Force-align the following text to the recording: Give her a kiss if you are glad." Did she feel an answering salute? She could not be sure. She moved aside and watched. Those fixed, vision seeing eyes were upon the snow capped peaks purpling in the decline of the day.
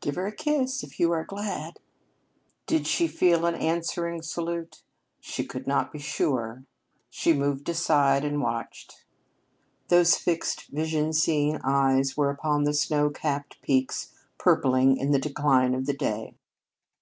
Give 0.00 0.14
her 0.14 0.26
a 0.26 0.32
kiss 0.32 0.82
if 0.82 0.98
you 0.98 1.12
are 1.12 1.26
glad." 1.26 1.78
Did 2.66 2.86
she 2.86 3.06
feel 3.06 3.44
an 3.44 3.54
answering 3.54 4.22
salute? 4.22 4.80
She 5.20 5.44
could 5.44 5.66
not 5.66 5.92
be 5.92 5.98
sure. 5.98 6.64
She 7.10 7.34
moved 7.34 7.68
aside 7.68 8.24
and 8.24 8.40
watched. 8.40 9.04
Those 9.88 10.16
fixed, 10.16 10.68
vision 10.68 11.12
seeing 11.12 11.58
eyes 11.62 12.16
were 12.16 12.30
upon 12.30 12.64
the 12.64 12.72
snow 12.72 13.10
capped 13.10 13.60
peaks 13.60 14.14
purpling 14.38 14.96
in 14.96 15.10
the 15.12 15.18
decline 15.18 15.74
of 15.74 15.84
the 15.84 15.92
day. 15.92 16.32